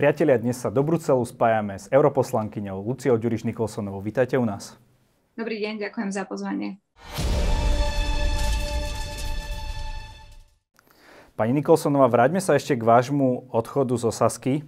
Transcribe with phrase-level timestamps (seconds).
[0.00, 4.00] Priatelia, dnes sa do Bruselu spájame s europoslankyňou Luciou Ďuriš Nikolsonovou.
[4.00, 4.80] Vítajte u nás.
[5.36, 6.80] Dobrý deň, ďakujem za pozvanie.
[11.36, 14.64] Pani Nikolsonová, vráťme sa ešte k vášmu odchodu zo Sasky.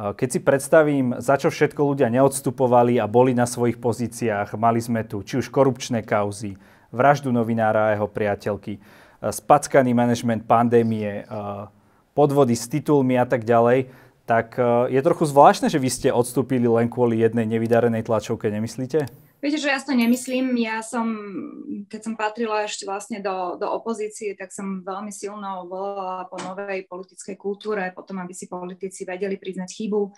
[0.00, 5.04] Keď si predstavím, za čo všetko ľudia neodstupovali a boli na svojich pozíciách, mali sme
[5.04, 6.56] tu či už korupčné kauzy,
[6.88, 8.80] vraždu novinára a jeho priateľky,
[9.20, 11.28] spackaný manažment pandémie,
[12.16, 16.64] podvody s titulmi a tak ďalej, tak e, je trochu zvláštne, že vy ste odstúpili
[16.64, 19.08] len kvôli jednej nevydarenej tlačovke, nemyslíte?
[19.44, 20.56] Viete, že ja to nemyslím.
[20.56, 21.04] Ja som,
[21.92, 26.88] keď som patrila ešte vlastne do, do opozície, tak som veľmi silno volala po novej
[26.88, 30.08] politickej kultúre, potom, aby si politici vedeli priznať chybu,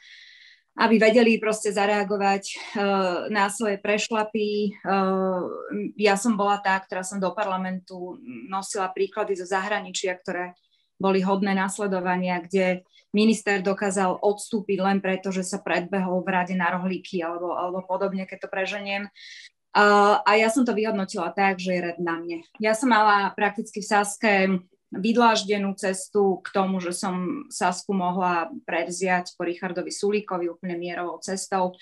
[0.78, 4.78] aby vedeli proste zareagovať uh, na svoje prešlapy.
[4.86, 5.42] Uh,
[5.98, 10.54] ja som bola tá, ktorá som do parlamentu nosila príklady zo zahraničia, ktoré
[11.02, 16.74] boli hodné nasledovania, kde minister dokázal odstúpiť len preto, že sa predbehol v rade na
[16.74, 19.06] rohlíky alebo, alebo podobne, keď to preženiem.
[19.76, 22.40] Uh, a ja som to vyhodnotila tak, že je red na mne.
[22.56, 24.32] Ja som mala prakticky v Saske
[24.88, 31.76] vydláždenú cestu k tomu, že som Sasku mohla prevziať po Richardovi Sulíkovi úplne mierovou cestou.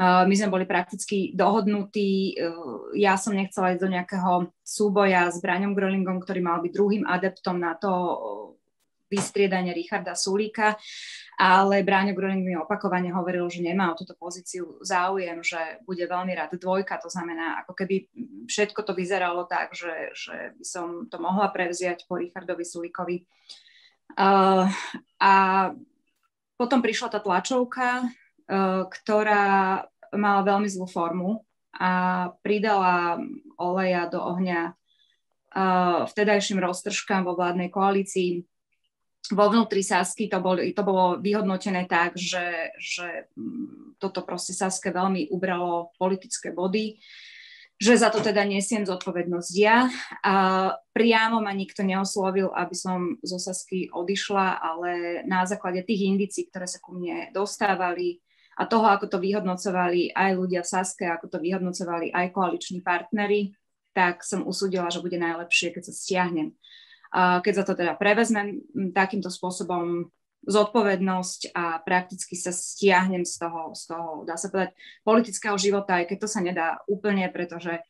[0.00, 2.34] My sme boli prakticky dohodnutí.
[2.34, 7.04] Uh, ja som nechcela ísť do nejakého súboja s Braňom Grolingom, ktorý mal byť druhým
[7.06, 7.90] adeptom na to
[9.06, 10.74] vystriedanie Richarda Sulíka,
[11.36, 16.32] ale Bráňo Gruning mi opakovane hovoril, že nemá o túto pozíciu záujem, že bude veľmi
[16.32, 18.08] rád dvojka, to znamená, ako keby
[18.48, 23.16] všetko to vyzeralo tak, že, že by som to mohla prevziať po Richardovi Sulíkovi.
[24.16, 24.64] Uh,
[25.20, 25.34] a
[26.56, 31.44] potom prišla tá tlačovka, uh, ktorá mala veľmi zlú formu
[31.76, 31.92] a
[32.40, 33.20] pridala
[33.60, 38.55] oleja do ohňa uh, vtedajším roztržkám vo vládnej koalícii
[39.32, 44.92] vo vnútri Sasky to, bol, to bolo vyhodnotené tak, že, že mm, toto proste Saske
[44.92, 47.00] veľmi ubralo politické body,
[47.76, 49.88] že za to teda nesiem zodpovednosť ja.
[50.24, 50.34] A
[50.96, 54.90] priamo ma nikto neoslovil, aby som zo Sasky odišla, ale
[55.28, 58.24] na základe tých indicí, ktoré sa ku mne dostávali
[58.56, 63.52] a toho, ako to vyhodnocovali aj ľudia v Saske, ako to vyhodnocovali aj koaliční partnery,
[63.92, 66.56] tak som usúdila, že bude najlepšie, keď sa stiahnem
[67.14, 68.62] keď sa to teda prevezmem
[68.94, 70.10] takýmto spôsobom
[70.46, 76.06] zodpovednosť a prakticky sa stiahnem z toho, z toho, dá sa povedať, politického života, aj
[76.06, 77.82] keď to sa nedá úplne, pretože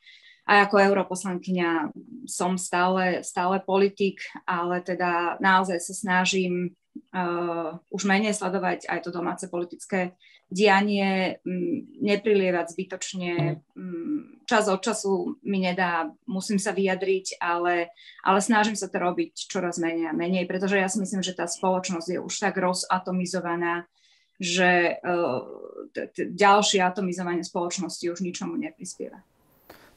[0.47, 1.93] aj ako europoslankyňa
[2.25, 6.73] som stále, stále politik, ale teda naozaj sa snažím
[7.13, 13.61] uh, už menej sledovať aj to domáce politické dianie, um, neprilievať zbytočne.
[13.75, 17.91] Um, čas od času mi nedá, musím sa vyjadriť, ale,
[18.23, 21.51] ale snažím sa to robiť čoraz menej a menej, pretože ja si myslím, že tá
[21.51, 23.91] spoločnosť je už tak rozatomizovaná,
[24.39, 25.43] že uh,
[25.91, 29.25] t- t- ďalšie atomizovanie spoločnosti už ničomu neprispieva.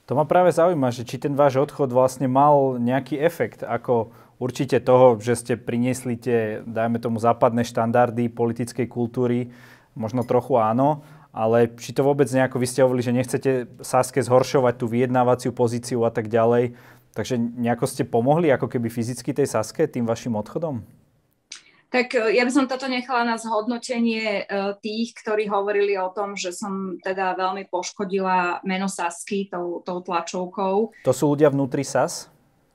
[0.10, 4.10] To ma práve zaujíma, že či ten váš odchod vlastne mal nejaký efekt, ako
[4.42, 9.54] určite toho, že ste priniesli tie, dajme tomu, západné štandardy politickej kultúry,
[10.00, 13.52] možno trochu áno, ale či to vôbec nejako, vy ste hovorili, že nechcete
[13.84, 16.74] Saske zhoršovať tú vyjednávaciu pozíciu a tak ďalej,
[17.14, 20.82] takže nejako ste pomohli ako keby fyzicky tej Saske tým vašim odchodom?
[21.90, 26.38] Tak e, ja by som toto nechala na zhodnotenie e, tých, ktorí hovorili o tom,
[26.38, 30.94] že som teda veľmi poškodila meno Sasky tou, tou tlačovkou.
[30.94, 32.30] To sú ľudia vnútri SAS,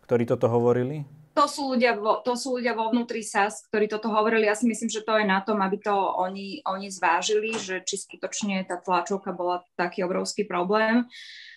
[0.06, 1.06] ktorí toto hovorili?
[1.34, 4.46] To sú, ľudia vo, to sú ľudia vo vnútri SAS, ktorí toto hovorili.
[4.46, 7.98] Ja si myslím, že to je na tom, aby to oni, oni zvážili, že či
[7.98, 11.10] skutočne tá tlačovka bola taký obrovský problém.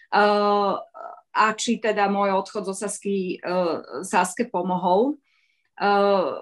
[0.10, 0.82] Uh,
[1.30, 5.22] a či teda môj odchod zo Sasky uh, Saske pomohol.
[5.78, 6.42] Uh,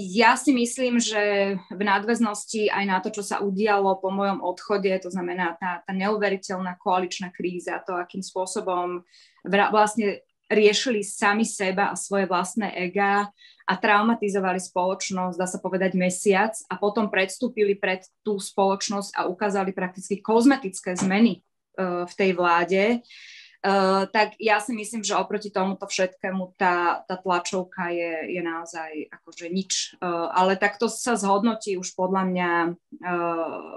[0.00, 4.92] ja si myslím, že v nadväznosti aj na to, čo sa udialo po mojom odchode,
[5.00, 9.04] to znamená tá, tá neuveriteľná koaličná kríza, to, akým spôsobom
[9.44, 10.20] vlastne
[10.50, 13.30] riešili sami seba a svoje vlastné ega
[13.70, 19.70] a traumatizovali spoločnosť, dá sa povedať, mesiac a potom predstúpili pred tú spoločnosť a ukázali
[19.70, 21.38] prakticky kozmetické zmeny
[21.78, 27.14] uh, v tej vláde, uh, tak ja si myslím, že oproti tomuto všetkému tá, tá
[27.14, 29.94] tlačovka je, je naozaj akože nič.
[30.02, 32.50] Uh, ale takto sa zhodnotí už podľa mňa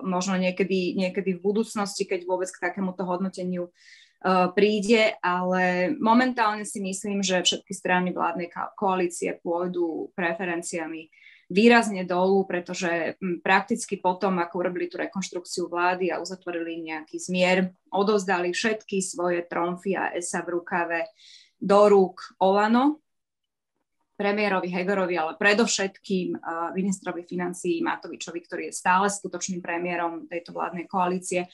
[0.01, 4.02] možno niekedy, niekedy v budúcnosti, keď vôbec k takémuto hodnoteniu Eh,
[4.55, 8.47] príde, ale momentálne si myslím, že všetky strany vládnej
[8.79, 11.11] koalície pôjdu preferenciami
[11.51, 18.55] výrazne dolu, pretože prakticky potom, ako urobili tú rekonštrukciu vlády a uzatvorili nejaký zmier, odovzdali
[18.55, 21.11] všetky svoje tromfy a esa v rukave
[21.59, 23.02] do rúk Olano,
[24.23, 26.39] premiérovi Hegerovi, ale predovšetkým
[26.71, 31.51] ministrovi financí Matovičovi, ktorý je stále skutočným premiérom tejto vládnej koalície.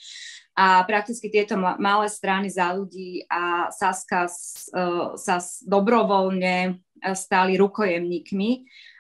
[0.54, 4.30] A prakticky tieto malé strany za ľudí a Saska
[5.18, 6.78] sa dobrovoľne
[7.18, 8.50] stali rukojemníkmi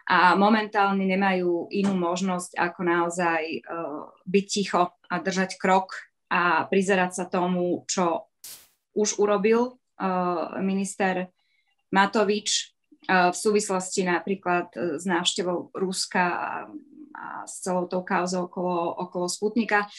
[0.09, 3.61] a momentálne nemajú inú možnosť, ako naozaj
[4.25, 5.93] byť ticho a držať krok
[6.33, 8.31] a prizerať sa tomu, čo
[8.97, 9.77] už urobil
[10.63, 11.27] minister
[11.91, 12.78] Matovič
[13.09, 16.49] v súvislosti napríklad e, s návštevou Ruska a,
[17.43, 19.89] s celou tou kauzou okolo, okolo Sputnika,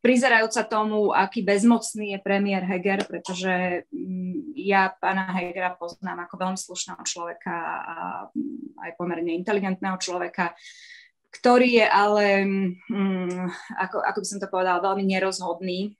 [0.00, 6.58] prizerajúca tomu, aký bezmocný je premiér Heger, pretože mm, ja pána Hegera poznám ako veľmi
[6.58, 7.96] slušného človeka a
[8.80, 10.56] aj pomerne inteligentného človeka,
[11.30, 12.26] ktorý je ale,
[12.88, 13.44] mm,
[13.76, 15.99] ako, ako by som to povedala, veľmi nerozhodný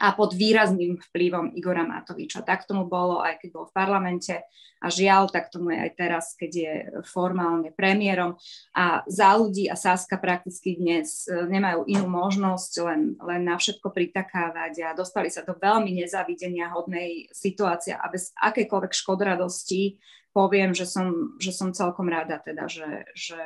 [0.00, 2.40] a pod výrazným vplyvom Igora Matoviča.
[2.40, 4.34] Tak tomu bolo aj keď bol v parlamente
[4.82, 6.72] a žiaľ, tak tomu je aj teraz, keď je
[7.06, 8.34] formálne premiérom.
[8.74, 13.94] A za ľudí a Saska prakticky dnes e, nemajú inú možnosť len, len na všetko
[13.94, 20.02] pritakávať a dostali sa do veľmi nezavidenia hodnej situácie a bez akejkoľvek škodradosti
[20.34, 23.38] poviem, že som, že som celkom rada teda, že, že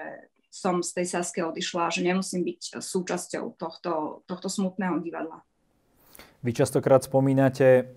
[0.49, 5.45] som z tej Saske odišla, že nemusím byť súčasťou tohto, tohto smutného divadla.
[6.47, 7.91] Vy častokrát spomínate,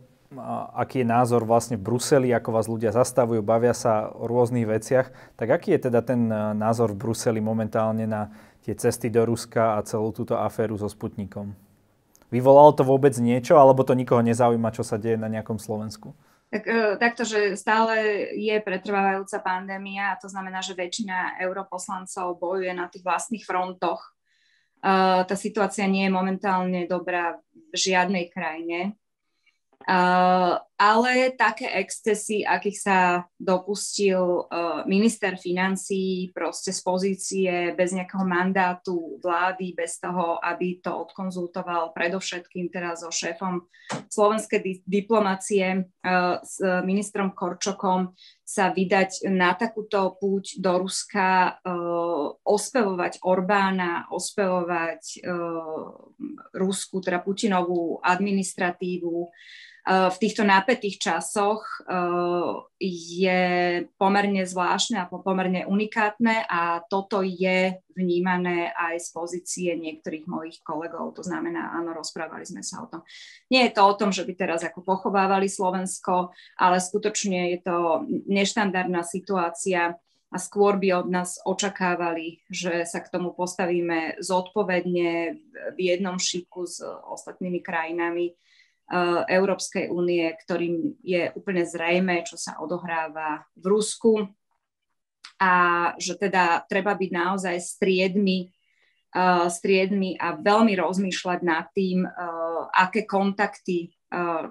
[0.74, 5.38] aký je názor vlastne v Bruseli, ako vás ľudia zastavujú, bavia sa o rôznych veciach.
[5.38, 8.34] Tak aký je teda ten e, názor v Bruseli momentálne na
[8.66, 11.54] tie cesty do Ruska a celú túto aféru so Sputnikom?
[12.34, 16.18] Vyvolalo to vôbec niečo, alebo to nikoho nezaujíma, čo sa deje na nejakom Slovensku?
[16.50, 22.74] Tak, e, takto, že stále je pretrvávajúca pandémia a to znamená, že väčšina europoslancov bojuje
[22.74, 24.18] na tých vlastných frontoch
[24.80, 27.36] Uh, tá situácia nie je momentálne dobrá
[27.74, 28.98] žiadnej krajine.
[29.88, 32.98] Uh, ale také excesy, akých sa
[33.36, 40.96] dopustil uh, minister financí proste z pozície bez nejakého mandátu vlády, bez toho, aby to
[40.96, 43.68] odkonzultoval predovšetkým teraz so šéfom
[44.08, 48.16] slovenskej di- diplomacie uh, s ministrom Korčokom,
[48.48, 55.28] sa vydať na takúto púť do Ruska, uh, ospevovať Orbána, ospevovať
[56.56, 59.28] Rusku, teda Putinovú administratívu,
[59.90, 61.66] v týchto napätých časoch
[62.78, 63.42] je
[63.98, 71.18] pomerne zvláštne a pomerne unikátne a toto je vnímané aj z pozície niektorých mojich kolegov.
[71.18, 73.02] To znamená, áno, rozprávali sme sa o tom.
[73.50, 78.06] Nie je to o tom, že by teraz ako pochovávali Slovensko, ale skutočne je to
[78.30, 79.98] neštandardná situácia
[80.30, 85.10] a skôr by od nás očakávali, že sa k tomu postavíme zodpovedne
[85.74, 88.38] v jednom šiku s ostatnými krajinami
[89.30, 94.14] Európskej únie, ktorým je úplne zrejme, čo sa odohráva v Rusku
[95.38, 95.54] a
[96.02, 98.50] že teda treba byť naozaj striedmi,
[99.14, 103.94] uh, striedmi a veľmi rozmýšľať nad tým, uh, aké kontakty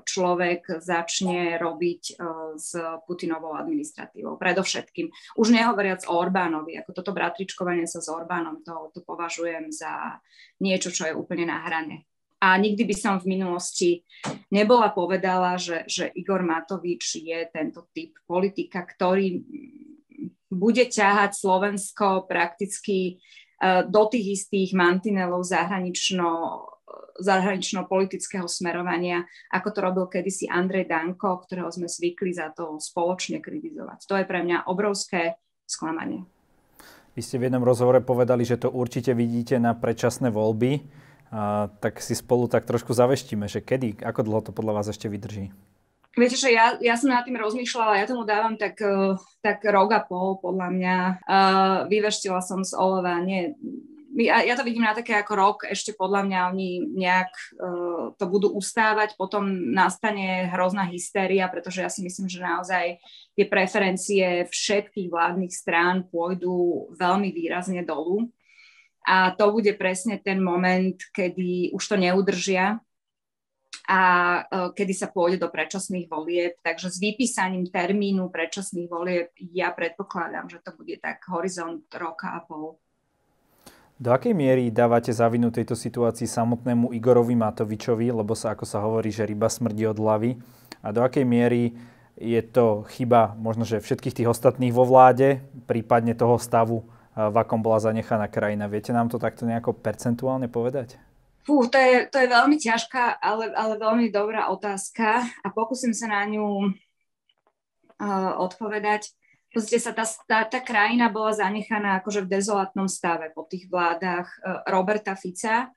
[0.06, 2.14] človek začne robiť
[2.54, 2.70] s
[3.10, 4.38] Putinovou administratívou.
[4.38, 5.10] Predovšetkým.
[5.34, 10.22] Už nehovoriac o Orbánovi, ako toto bratričkovanie sa s Orbánom, to, to považujem za
[10.62, 12.06] niečo, čo je úplne na hrane
[12.38, 14.06] a nikdy by som v minulosti
[14.54, 19.42] nebola povedala, že, že Igor Matovič je tento typ politika, ktorý
[20.48, 26.30] bude ťahať Slovensko prakticky e, do tých istých mantinelov zahranično,
[27.20, 34.08] zahranično-politického smerovania, ako to robil kedysi Andrej Danko, ktorého sme zvykli za to spoločne kritizovať.
[34.08, 35.36] To je pre mňa obrovské
[35.68, 36.24] sklamanie.
[37.12, 40.86] Vy ste v jednom rozhovore povedali, že to určite vidíte na predčasné voľby
[41.28, 45.08] a, tak si spolu tak trošku zaveštíme, že kedy, ako dlho to podľa vás ešte
[45.12, 45.52] vydrží?
[46.18, 49.94] Viete, že ja, ja som nad tým rozmýšľala, ja tomu dávam tak, e, tak rok
[49.94, 50.96] a pol, podľa mňa.
[51.22, 53.54] Uh, vyveštila som z olova, nie,
[54.18, 57.30] ja to vidím na také ako rok, ešte podľa mňa oni nejak
[57.60, 62.98] uh, to budú ustávať, potom nastane hrozná hystéria, pretože ja si myslím, že naozaj
[63.38, 68.26] tie preferencie všetkých vládnych strán pôjdu veľmi výrazne dolu
[69.08, 72.76] a to bude presne ten moment, kedy už to neudržia
[73.88, 74.00] a
[74.44, 76.60] e, kedy sa pôjde do predčasných volieb.
[76.60, 82.44] Takže s vypísaním termínu predčasných volieb ja predpokladám, že to bude tak horizont roka a
[82.44, 82.76] pol.
[83.98, 89.10] Do akej miery dávate zavinu tejto situácii samotnému Igorovi Matovičovi, lebo sa, ako sa hovorí,
[89.10, 90.38] že ryba smrdí od hlavy?
[90.84, 91.74] A do akej miery
[92.14, 96.86] je to chyba možno, že všetkých tých ostatných vo vláde, prípadne toho stavu
[97.18, 98.70] v akom bola zanechaná krajina.
[98.70, 100.94] Viete nám to takto nejako percentuálne povedať?
[101.42, 106.06] Fú, to je, to je veľmi ťažká, ale, ale veľmi dobrá otázka a pokúsim sa
[106.06, 106.70] na ňu
[107.98, 109.10] uh, odpovedať.
[109.48, 114.28] Pozrite sa, tá, tá, tá krajina bola zanechaná akože v dezolátnom stave po tých vládach
[114.28, 115.72] uh, Roberta Fica.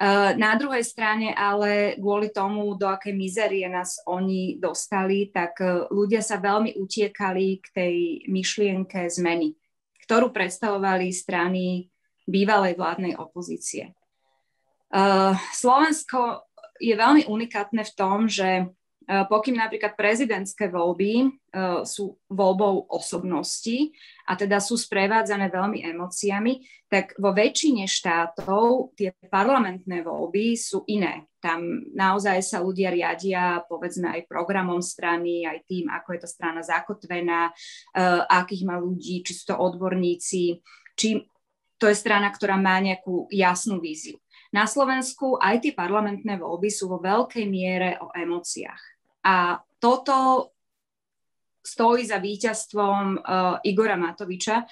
[0.00, 5.92] Uh, na druhej strane ale kvôli tomu, do akej mizerie nás oni dostali, tak uh,
[5.92, 7.94] ľudia sa veľmi utiekali k tej
[8.32, 9.52] myšlienke zmeny,
[10.06, 11.90] ktorú predstavovali strany
[12.24, 13.92] bývalej vládnej opozície.
[14.90, 16.46] Uh, Slovensko
[16.78, 18.70] je veľmi unikátne v tom, že
[19.06, 23.94] Eh, pokým napríklad prezidentské voľby uh, sú voľbou osobnosti
[24.26, 31.22] a teda sú sprevádzané veľmi emóciami, tak vo väčšine štátov tie parlamentné voľby sú iné.
[31.46, 36.66] Tam naozaj sa ľudia riadia, povedzme, aj programom strany, aj tým, ako je to strana
[36.66, 40.58] zakotvená, uh, akých má ľudí, či sú to odborníci,
[40.98, 41.08] či
[41.78, 44.18] to je strana, ktorá má nejakú jasnú víziu.
[44.50, 48.82] Na Slovensku aj tie parlamentné voľby sú vo veľkej miere o emóciách
[49.22, 50.50] a toto
[51.66, 54.62] stojí za víťazstvom uh, Igora Matoviča,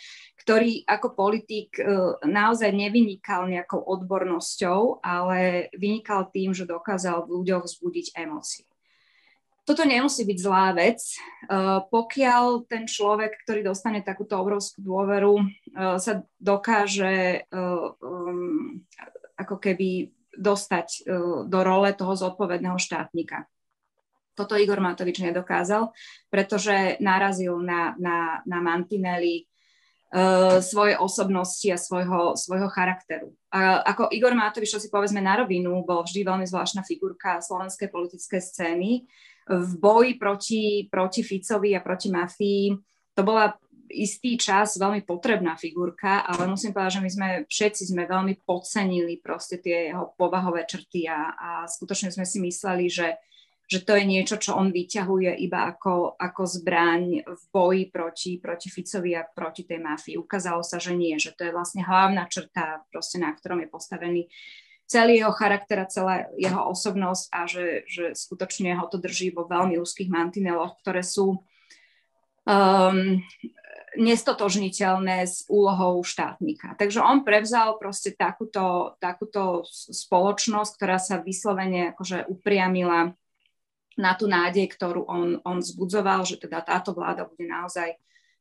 [0.44, 7.64] ktorý ako politik uh, naozaj nevynikal nejakou odbornosťou, ale vynikal tým, že dokázal v ľuďoch
[7.64, 8.68] vzbudiť emócie.
[9.64, 11.00] Toto nemusí byť zlá vec.
[11.48, 17.48] Uh, pokiaľ ten človek, ktorý dostane takúto obrovskú dôveru, uh, sa dokáže
[19.34, 21.06] ako keby dostať
[21.46, 23.46] do role toho zodpovedného štátnika.
[24.34, 25.94] Toto Igor Matovič nedokázal,
[26.26, 29.46] pretože narazil na, na, na mantinely
[30.14, 33.34] uh, svojej osobnosti a svojho, svojho charakteru.
[33.50, 37.90] A ako Igor Matovič, čo si povedzme na rovinu, bol vždy veľmi zvláštna figurka slovenskej
[37.90, 38.90] politickej scény.
[39.44, 42.72] V boji proti, proti Ficovi a proti mafii
[43.12, 43.52] to bola
[43.92, 49.20] istý čas veľmi potrebná figurka, ale musím povedať, že my sme všetci sme veľmi podcenili
[49.20, 53.14] proste tie jeho povahové črty a, a skutočne sme si mysleli, že
[53.64, 58.68] že to je niečo, čo on vyťahuje iba ako, ako zbraň v boji proti, proti
[58.68, 60.20] Ficovi a proti tej mafii.
[60.20, 64.22] Ukázalo sa, že nie, že to je vlastne hlavná črta, proste, na ktorom je postavený
[64.84, 69.48] celý jeho charakter a celá jeho osobnosť a že, že skutočne ho to drží vo
[69.48, 71.40] veľmi úzkých mantineloch, ktoré sú
[72.44, 73.00] um,
[73.96, 76.76] nestotožniteľné s úlohou štátnika.
[76.76, 83.16] Takže on prevzal proste takúto, takúto spoločnosť, ktorá sa vyslovene akože upriamila
[83.96, 87.94] na tú nádej, ktorú on, on zbudzoval, že teda táto vláda bude naozaj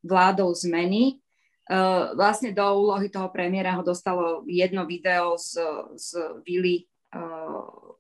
[0.03, 1.21] vládou zmeny.
[1.63, 5.63] Uh, vlastne do úlohy toho premiéra ho dostalo jedno video z,
[5.95, 6.09] z
[6.43, 6.83] vily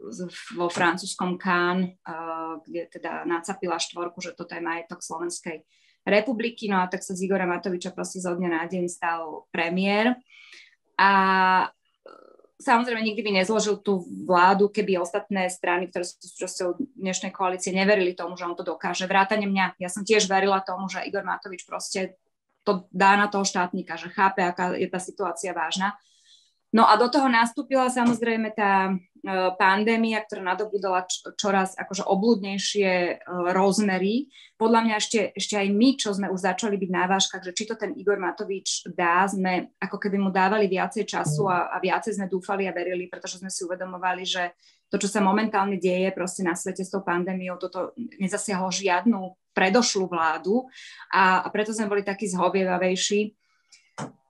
[0.09, 0.19] z,
[0.57, 5.61] vo francúzskom Cannes, uh, kde teda nacapila štvorku, že toto je majetok Slovenskej
[6.03, 10.19] republiky, no a tak sa z Igora Matoviča proste zo dňa na deň stal premiér.
[10.99, 11.11] A
[12.63, 18.15] samozrejme nikdy by nezložil tú vládu, keby ostatné strany, ktoré sú súčasťou dnešnej koalície, neverili
[18.15, 19.03] tomu, že on to dokáže.
[19.03, 19.77] Vrátane mňa.
[19.83, 22.15] Ja som tiež verila tomu, že Igor Matovič proste
[22.63, 25.99] to dá na toho štátnika, že chápe, aká je tá situácia vážna.
[26.71, 28.95] No a do toho nastúpila samozrejme tá
[29.55, 31.07] pandémia, ktorá nadobudala
[31.39, 33.13] čoraz akože obludnejšie e,
[33.55, 34.27] rozmery.
[34.59, 37.63] Podľa mňa ešte, ešte aj my, čo sme už začali byť na váškach, že či
[37.63, 42.19] to ten Igor Matovič dá, sme ako keby mu dávali viacej času a, a viacej
[42.19, 44.51] sme dúfali a verili, pretože sme si uvedomovali, že
[44.91, 50.05] to, čo sa momentálne deje proste na svete s tou pandémiou, toto nezasiahlo žiadnu predošlú
[50.11, 50.67] vládu
[51.09, 53.42] a, a preto sme boli takí zhovievavejší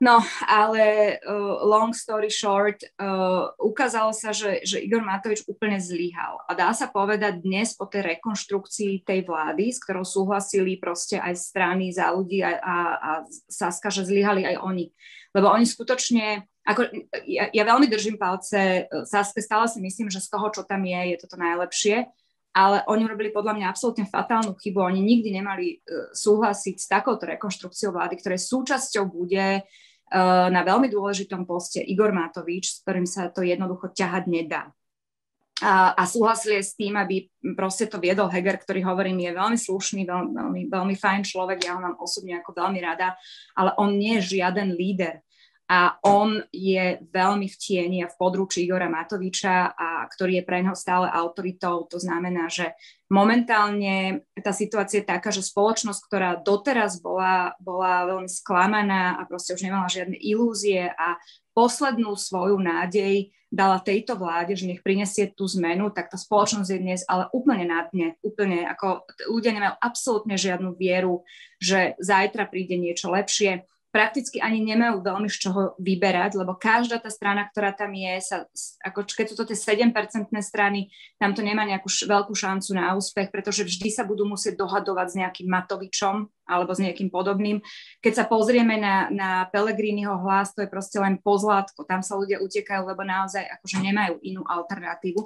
[0.04, 6.44] No, ale uh, long story short, uh, ukázalo sa, že, že Igor Matovič úplne zlyhal.
[6.44, 11.40] A dá sa povedať dnes po tej rekonštrukcii tej vlády, s ktorou súhlasili proste aj
[11.40, 13.12] strany za ľudí a, a, a
[13.48, 14.92] Saska, že zlyhali aj oni.
[15.32, 16.84] Lebo oni skutočne, ako,
[17.24, 21.16] ja, ja veľmi držím palce Saske, stále si myslím, že z toho, čo tam je,
[21.16, 22.12] je toto najlepšie
[22.54, 24.80] ale oni urobili podľa mňa absolútne fatálnu chybu.
[24.86, 30.88] Oni nikdy nemali uh, súhlasiť s takouto rekonštrukciou vlády, ktorej súčasťou bude uh, na veľmi
[30.94, 34.70] dôležitom poste Igor Matovič, s ktorým sa to jednoducho ťahať nedá.
[35.64, 40.02] A, a súhlasili s tým, aby proste to viedol Heger, ktorý hovorím, je veľmi slušný,
[40.04, 43.16] veľmi, veľmi, veľmi fajn človek, ja ho mám osobne ako veľmi rada,
[43.56, 45.24] ale on nie je žiaden líder
[45.64, 50.60] a on je veľmi v tieni a v područí Igora Matoviča, a ktorý je pre
[50.60, 51.88] neho stále autoritou.
[51.88, 52.76] To znamená, že
[53.08, 59.56] momentálne tá situácia je taká, že spoločnosť, ktorá doteraz bola, bola veľmi sklamaná a proste
[59.56, 61.16] už nemala žiadne ilúzie a
[61.56, 66.80] poslednú svoju nádej dala tejto vláde, že nech prinesie tú zmenu, tak tá spoločnosť je
[66.82, 71.22] dnes ale úplne na dne, úplne ako ľudia nemajú absolútne žiadnu vieru,
[71.62, 77.14] že zajtra príde niečo lepšie prakticky ani nemajú veľmi z čoho vyberať, lebo každá tá
[77.14, 78.50] strana, ktorá tam je, sa,
[78.82, 79.94] ako keď sú to tie 7%
[80.42, 80.90] strany,
[81.22, 85.08] tam to nemá nejakú š- veľkú šancu na úspech, pretože vždy sa budú musieť dohadovať
[85.14, 87.64] s nejakým Matovičom, alebo s niekým podobným.
[88.04, 92.44] Keď sa pozrieme na, na Pelegriniho hlas, to je proste len pozlátko, tam sa ľudia
[92.44, 95.24] utekajú, lebo naozaj akože nemajú inú alternatívu.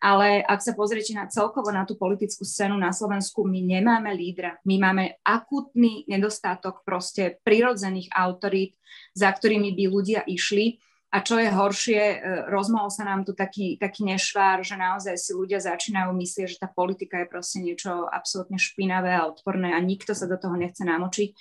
[0.00, 4.56] Ale ak sa pozriete na celkovo na tú politickú scénu na Slovensku, my nemáme lídra,
[4.64, 8.74] my máme akutný nedostatok proste prirodzených autorít,
[9.14, 12.16] za ktorými by ľudia išli a čo je horšie, e,
[12.54, 16.70] rozmohol sa nám tu taký, taký nešvár, že naozaj si ľudia začínajú myslieť, že tá
[16.70, 21.34] politika je proste niečo absolútne špinavé a odporné a nikto sa do toho nechce namočiť.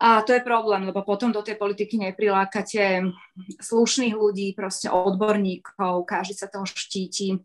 [0.00, 3.08] A to je problém, lebo potom do tej politiky neprilákate
[3.60, 7.40] slušných ľudí, proste odborníkov, každý sa toho štíti.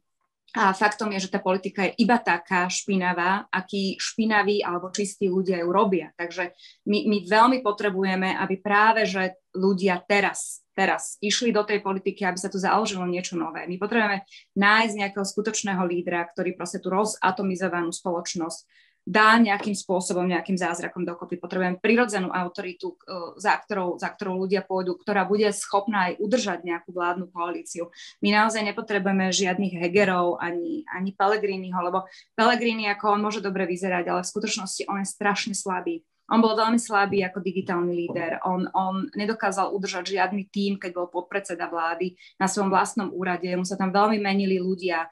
[0.55, 5.59] A faktom je, že tá politika je iba taká špinavá, aký špinaví alebo čistí ľudia
[5.63, 6.15] ju robia.
[6.15, 6.55] Takže
[6.87, 12.35] my, my veľmi potrebujeme, aby práve že ľudia teraz teraz išli do tej politiky, aby
[12.35, 13.63] sa tu založilo niečo nové.
[13.65, 14.27] My potrebujeme
[14.59, 21.37] nájsť nejakého skutočného lídra, ktorý proste tú rozatomizovanú spoločnosť dá nejakým spôsobom, nejakým zázrakom dokopy.
[21.37, 26.65] Potrebujeme prirodzenú autoritu, e, za ktorou, za ktorou ľudia pôjdu, ktorá bude schopná aj udržať
[26.65, 27.93] nejakú vládnu koalíciu.
[28.25, 34.09] My naozaj nepotrebujeme žiadnych Hegerov ani, ani Pellegriniho, lebo Pellegrini, ako on môže dobre vyzerať,
[34.09, 38.41] ale v skutočnosti on je strašne slabý on bol veľmi slabý ako digitálny líder.
[38.49, 43.45] On, on nedokázal udržať žiadny tím, keď bol podpredseda vlády na svojom vlastnom úrade.
[43.53, 45.05] Mu sa tam veľmi menili ľudia.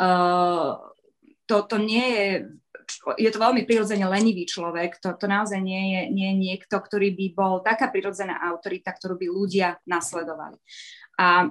[0.00, 0.80] Uh,
[1.44, 2.26] to, to nie je
[3.16, 7.16] je to veľmi prirodzene lenivý človek, to, to naozaj nie je, nie je niekto, ktorý
[7.16, 10.60] by bol taká prirodzená autorita, ktorú by ľudia nasledovali.
[11.16, 11.48] A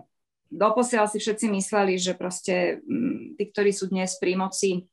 [0.53, 4.85] doposiaľ si všetci mysleli, že proste mm, tí, ktorí sú dnes pri moci,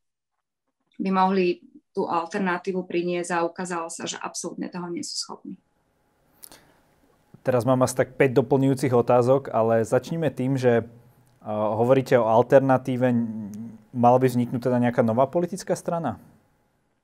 [0.96, 1.60] by mohli
[1.90, 5.58] tú alternatívu priniesť a ukázalo sa, že absolútne toho nie sú schopní.
[7.40, 10.84] Teraz mám asi tak 5 doplňujúcich otázok, ale začníme tým, že
[11.48, 13.16] hovoríte o alternatíve.
[13.96, 16.20] Mala by vzniknúť teda nejaká nová politická strana?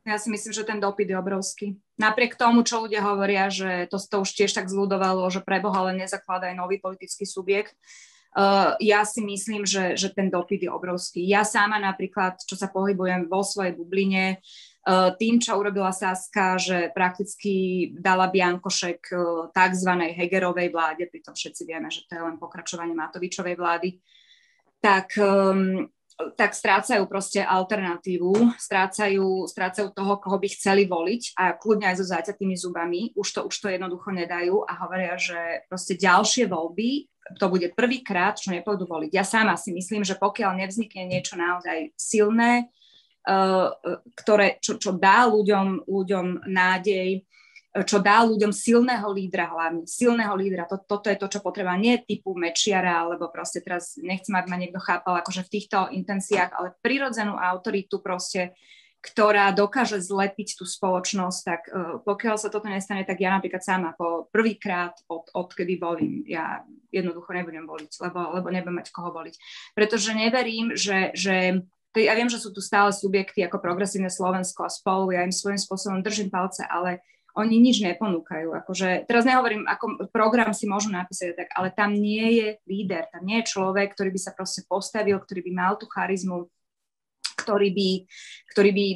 [0.06, 1.66] Ja si myslím, že ten dopyt je obrovský.
[1.98, 5.98] Napriek tomu, čo ľudia hovoria, že to, to už tiež tak zľudovalo, že preboha len
[5.98, 7.74] nezakladá aj nový politický subjekt,
[8.36, 11.24] Uh, ja si myslím, že, že ten dopyt je obrovský.
[11.24, 14.44] Ja sama napríklad, čo sa pohybujem vo svojej bubline,
[15.18, 19.18] tým, čo urobila Saska, že prakticky dala Biankošek eh,
[19.50, 19.90] tzv.
[20.14, 23.98] Hegerovej vláde, pritom všetci vieme, že to je len pokračovanie Matovičovej vlády,
[24.78, 25.90] tak, um,
[26.38, 32.06] tak strácajú proste alternatívu, strácajú, strácajú toho, koho by chceli voliť a kľudne aj so
[32.06, 37.10] záťatými zubami, už to, už to jednoducho nedajú a hovoria, že proste ďalšie voľby
[37.42, 39.10] to bude prvýkrát, čo nepôjdu voliť.
[39.10, 42.84] Ja sama si myslím, že pokiaľ nevznikne niečo naozaj silné, Eh,
[44.14, 47.26] ktoré, čo, čo dá ľuďom, ľuďom nádej,
[47.84, 50.64] čo dá ľuďom silného lídra hlavne, silného lídra.
[50.70, 54.56] To, toto je to, čo potreba, nie typu mečiara, alebo proste teraz nechcem, aby ma
[54.56, 58.56] niekto chápal akože v týchto intenciách, ale prirodzenú autoritu proste,
[59.04, 63.92] ktorá dokáže zlepiť tú spoločnosť, tak uh, pokiaľ sa toto nestane, tak ja napríklad sama
[63.94, 69.34] po prvýkrát od, odkedy volím, ja jednoducho nebudem voliť, lebo, lebo nebudem mať koho voliť.
[69.76, 71.60] Pretože neverím, že, že
[72.04, 75.56] ja viem, že sú tu stále subjekty ako Progresívne Slovensko a spolu, ja im svojím
[75.56, 77.00] spôsobom držím palce, ale
[77.36, 78.52] oni nič neponúkajú.
[78.64, 83.28] Akože, teraz nehovorím, ako program si môžu napísať, tak, ale tam nie je líder, tam
[83.28, 86.48] nie je človek, ktorý by sa proste postavil, ktorý by mal tú charizmu,
[87.36, 87.90] ktorý by,
[88.56, 88.86] ktorý by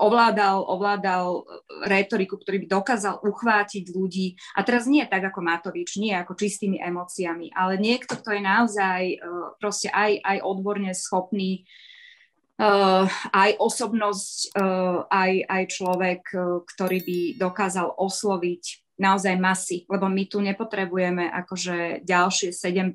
[0.00, 1.44] ovládal, ovládal
[1.84, 4.38] retoriku, ktorý by dokázal uchvátiť ľudí.
[4.56, 9.02] A teraz nie tak ako Matovič, nie ako čistými emóciami, ale niekto, kto je naozaj
[9.12, 9.18] eh,
[9.60, 11.68] proste aj, aj odborne schopný
[13.32, 20.28] aj osobnosť, uh, aj, aj človek, uh, ktorý by dokázal osloviť naozaj masy, lebo my
[20.28, 22.92] tu nepotrebujeme akože ďalšie 7%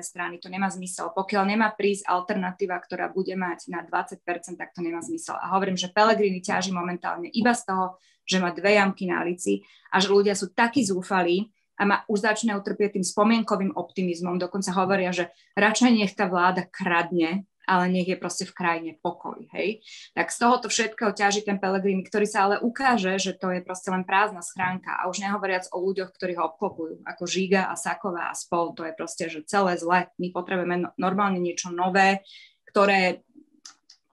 [0.00, 1.12] strany, to nemá zmysel.
[1.12, 4.24] Pokiaľ nemá prísť alternatíva, ktorá bude mať na 20%,
[4.56, 5.36] tak to nemá zmysel.
[5.36, 9.60] A hovorím, že Pelegrini ťaží momentálne iba z toho, že má dve jamky na lici
[9.92, 14.38] a že ľudia sú takí zúfalí, a ma, už začínajú trpieť tým spomienkovým optimizmom.
[14.38, 19.40] Dokonca hovoria, že radšej nech tá vláda kradne, ale nech je proste v krajine pokoj,
[19.56, 19.80] hej.
[20.12, 23.88] Tak z tohoto všetkého ťaží ten Pelegrini, ktorý sa ale ukáže, že to je proste
[23.88, 28.28] len prázdna schránka a už nehovoriac o ľuďoch, ktorí ho obklopujú, ako Žiga a Saková
[28.28, 30.12] a spol, to je proste, že celé zle.
[30.20, 32.20] My potrebujeme no, normálne niečo nové,
[32.68, 33.24] ktoré,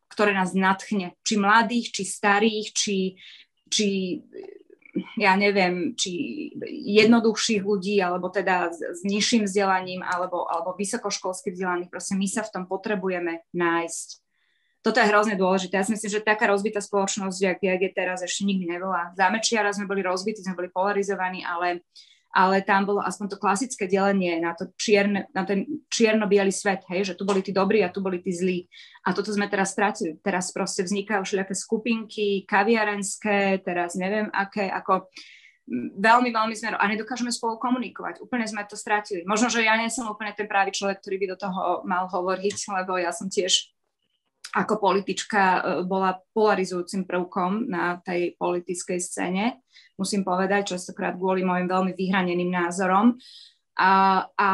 [0.08, 1.20] ktoré nás natchne.
[1.28, 2.98] Či mladých, či starých, či,
[3.68, 3.88] či
[5.18, 6.12] ja neviem, či
[6.98, 11.94] jednoduchších ľudí, alebo teda s, s nižším vzdelaním, alebo, alebo vysokoškolských vzdelaných.
[11.94, 14.08] Proste my sa v tom potrebujeme nájsť.
[14.80, 15.76] Toto je hrozne dôležité.
[15.76, 19.12] Ja si myslím, že taká rozbitá spoločnosť, jak, je teraz, ešte nikdy nebola.
[19.12, 21.84] Za Mečiara sme boli rozbití, sme boli polarizovaní, ale
[22.30, 27.14] ale tam bolo aspoň to klasické delenie na, to čierne, na ten čierno-biely svet, hej,
[27.14, 28.70] že tu boli tí dobrí a tu boli tí zlí.
[29.10, 30.22] A toto sme teraz stratili.
[30.22, 35.10] Teraz proste vznikajú všelijaké skupinky, kaviarenské, teraz neviem aké, ako
[35.98, 38.22] veľmi, veľmi sme, a nedokážeme spolu komunikovať.
[38.26, 39.22] Úplne sme to stratili.
[39.26, 42.58] Možno, že ja nie som úplne ten právý človek, ktorý by do toho mal hovoriť,
[42.82, 43.70] lebo ja som tiež
[44.50, 49.62] ako politička e, bola polarizujúcim prvkom na tej politickej scéne,
[50.00, 53.20] musím povedať, častokrát kvôli mojim veľmi vyhraneným názorom.
[53.76, 54.52] A, a,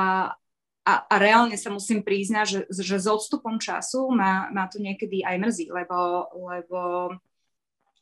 [0.82, 5.22] a, a reálne sa musím priznať, že, že s odstupom času ma, ma to niekedy
[5.22, 6.80] aj mrzí, lebo, lebo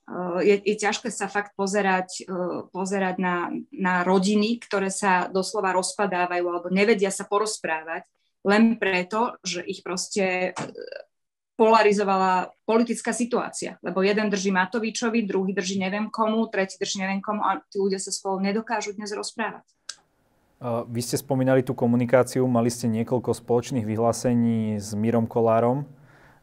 [0.03, 5.71] Eh, je, je ťažké sa fakt pozerať, eh, pozerať na, na rodiny, ktoré sa doslova
[5.71, 8.03] rozpadávajú alebo nevedia sa porozprávať
[8.43, 10.63] len preto, že ich proste eh,
[11.53, 13.77] polarizovala politická situácia.
[13.85, 18.01] Lebo jeden drží Matovičovi, druhý drží neviem komu, tretí drží neviem komu a tí ľudia
[18.01, 19.65] sa spolu nedokážu dnes rozprávať.
[20.63, 25.83] Vy ste spomínali tú komunikáciu, mali ste niekoľko spoločných vyhlásení s Mírom Kolárom.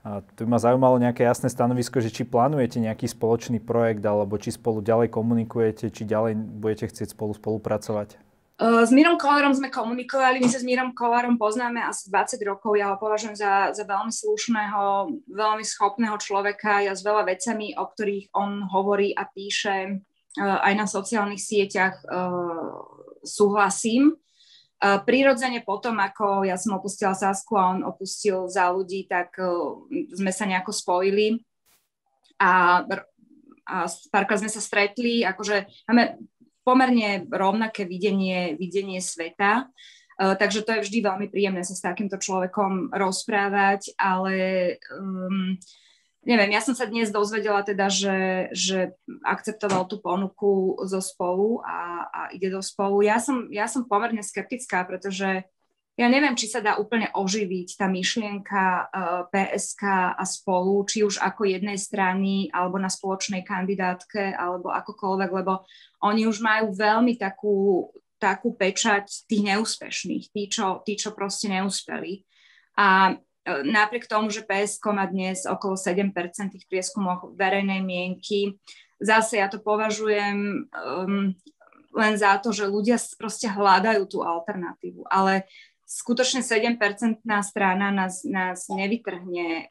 [0.01, 4.37] A tu by ma zaujímalo nejaké jasné stanovisko, že či plánujete nejaký spoločný projekt, alebo
[4.41, 8.17] či spolu ďalej komunikujete, či ďalej budete chcieť spolu spolupracovať.
[8.61, 12.93] S Mírom Kolárom sme komunikovali, my sa s Mírom Kolárom poznáme asi 20 rokov, ja
[12.93, 18.37] ho považujem za, za veľmi slušného, veľmi schopného človeka, ja s veľa vecami, o ktorých
[18.37, 20.05] on hovorí a píše
[20.37, 22.05] aj na sociálnych sieťach
[23.25, 24.21] súhlasím.
[24.81, 29.41] Prirodzene potom, ako ja som opustila Sasku a on opustil za ľudí, tak
[29.89, 31.41] sme sa nejako spojili
[32.37, 32.85] a,
[33.65, 33.77] a
[34.13, 36.21] párkrát sme sa stretli, akože máme
[36.63, 39.69] pomerne rovnaké videnie, videnie sveta,
[40.21, 45.57] Uh, takže to je vždy veľmi príjemné sa s takýmto človekom rozprávať, ale um,
[46.29, 48.93] neviem, ja som sa dnes dozvedela teda, že, že
[49.25, 53.01] akceptoval tú ponuku zo spolu a, a ide do spolu.
[53.01, 55.49] Ja som, ja som pomerne skeptická, pretože
[56.01, 58.85] ja neviem, či sa dá úplne oživiť tá myšlienka eh,
[59.29, 65.69] PSK a spolu, či už ako jednej strany, alebo na spoločnej kandidátke, alebo akokoľvek, lebo
[66.01, 72.25] oni už majú veľmi takú, takú pečať tých neúspešných, tí čo, tí, čo proste neúspeli.
[72.81, 73.13] A
[73.45, 76.17] napriek tomu, že PSK má dnes okolo 7%
[76.49, 78.57] tých prieskumoch verejnej mienky,
[79.01, 81.33] zase ja to považujem um,
[81.91, 85.49] len za to, že ľudia proste hľadajú tú alternatívu, ale
[85.91, 86.79] skutočne 7%
[87.43, 89.67] strana nás, nás nevytrhne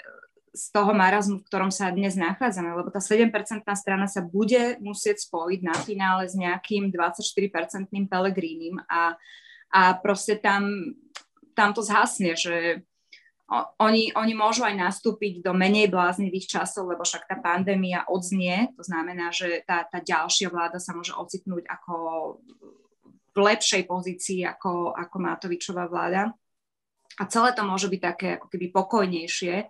[0.52, 3.32] z toho marazmu, v ktorom sa dnes nachádzame, lebo tá 7%
[3.80, 9.16] strana sa bude musieť spojiť na finále s nejakým 24-percentným Pelegrínim a,
[9.72, 10.92] a proste tam,
[11.56, 12.84] tam to zhasne, že
[13.82, 18.86] oni, oni môžu aj nastúpiť do menej bláznivých časov, lebo však tá pandémia odznie, to
[18.86, 21.96] znamená, že tá, tá ďalšia vláda sa môže ocitnúť ako
[23.40, 26.32] lepšej pozícii ako, ako Matovičová vláda.
[27.20, 29.68] A celé to môže byť také ako keby pokojnejšie,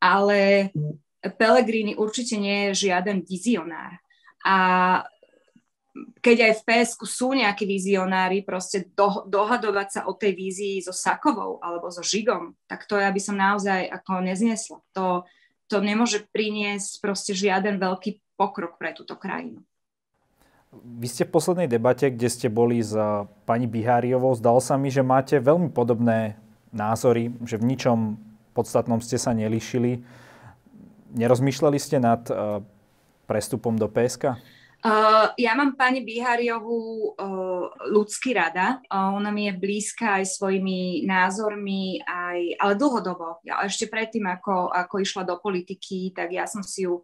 [0.00, 0.70] ale
[1.18, 3.98] Pellegrini určite nie je žiaden vizionár.
[4.46, 4.56] A
[6.22, 10.94] keď aj v PSK sú nejakí vizionári, proste do, dohadovať sa o tej vízii so
[10.94, 14.78] Sakovou alebo so Žigom, tak to ja by som naozaj ako nezniesla.
[14.94, 15.26] To,
[15.66, 19.67] to nemôže priniesť proste žiaden veľký pokrok pre túto krajinu.
[20.72, 22.92] Vy ste v poslednej debate, kde ste boli s
[23.48, 26.36] pani Biháriovou, zdalo sa mi, že máte veľmi podobné
[26.76, 28.20] názory, že v ničom
[28.52, 30.04] podstatnom ste sa nelíšili.
[31.16, 32.60] Nerozmýšľali ste nad uh,
[33.24, 34.36] prestupom do PSK?
[34.78, 38.78] Uh, ja mám pani Bihariovú uh, ľudsky rada.
[38.86, 43.42] Uh, ona mi je blízka aj svojimi názormi, aj, ale dlhodobo.
[43.42, 47.02] Ja ešte predtým, ako, ako išla do politiky, tak ja som si ju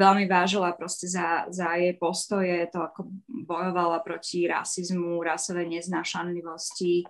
[0.00, 7.04] veľmi vážila proste za, za jej postoje, to ako bojovala proti rasizmu, rasovej neznášanlivosti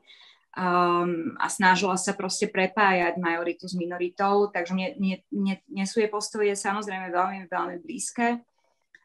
[0.58, 6.02] um, a snažila sa proste prepájať majoritu s minoritou, takže mne, mne, mne, mne sú
[6.02, 8.42] jej postoje samozrejme veľmi, veľmi blízke.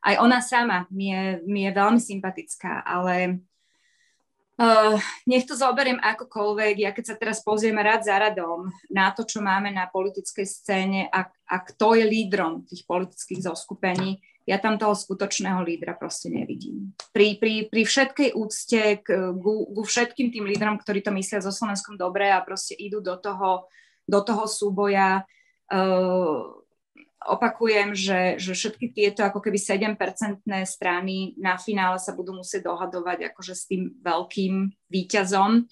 [0.05, 3.41] Aj ona sama mi je, mi je veľmi sympatická, ale
[4.59, 4.95] uh,
[5.27, 9.43] nech to zoberiem akokoľvek, ja keď sa teraz pozrieme rád za radom na to, čo
[9.43, 14.93] máme na politickej scéne a, a kto je lídrom tých politických zoskupení, ja tam toho
[14.93, 16.93] skutočného lídra proste nevidím.
[17.09, 21.49] Pri, pri, pri všetkej úcte k, ku, ku všetkým tým lídrom, ktorí to myslia so
[21.49, 23.65] Slovenskom dobre a proste idú do toho,
[24.05, 25.25] do toho súboja,
[25.73, 26.54] uh,
[27.25, 33.33] opakujem, že, že všetky tieto ako keby 7-percentné strany na finále sa budú musieť dohadovať
[33.33, 35.65] akože s tým veľkým výťazom.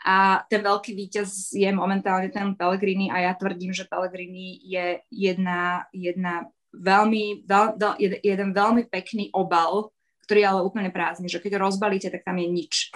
[0.00, 5.84] A ten veľký výťaz je momentálne ten Pellegrini a ja tvrdím, že Pellegrini je jedna,
[5.92, 7.76] jedna veľmi, veľ,
[8.24, 9.92] jeden veľmi pekný obal,
[10.24, 12.94] ktorý je ale úplne prázdny, že keď rozbalíte, tak tam je nič.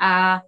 [0.00, 0.42] A